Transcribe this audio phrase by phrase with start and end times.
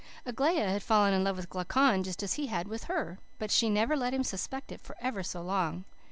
[0.25, 3.19] "Aglaia had fallen in love with Glaucon just as he had with her.
[3.37, 5.85] But she never let him suspect it for ever so long.